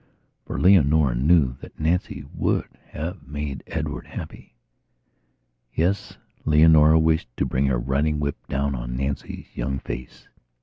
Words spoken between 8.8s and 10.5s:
Nancy's young face.